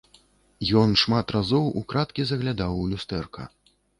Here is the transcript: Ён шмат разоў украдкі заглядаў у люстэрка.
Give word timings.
Ён 0.81 0.89
шмат 1.01 1.33
разоў 1.35 1.69
украдкі 1.83 2.25
заглядаў 2.31 2.71
у 2.81 2.89
люстэрка. 2.95 3.47